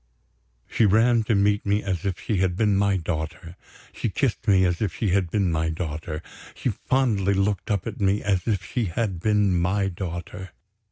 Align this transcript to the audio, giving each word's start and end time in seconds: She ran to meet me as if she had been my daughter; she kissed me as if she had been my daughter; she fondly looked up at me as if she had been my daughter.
She 0.67 0.87
ran 0.87 1.21
to 1.25 1.35
meet 1.35 1.63
me 1.63 1.83
as 1.83 2.05
if 2.07 2.19
she 2.19 2.37
had 2.37 2.55
been 2.55 2.75
my 2.75 2.97
daughter; 2.97 3.55
she 3.93 4.09
kissed 4.09 4.47
me 4.47 4.65
as 4.65 4.81
if 4.81 4.95
she 4.95 5.09
had 5.09 5.29
been 5.29 5.51
my 5.51 5.69
daughter; 5.69 6.23
she 6.55 6.69
fondly 6.69 7.35
looked 7.35 7.69
up 7.69 7.85
at 7.85 8.01
me 8.01 8.23
as 8.23 8.47
if 8.47 8.65
she 8.65 8.85
had 8.85 9.19
been 9.19 9.55
my 9.55 9.89
daughter. 9.89 10.53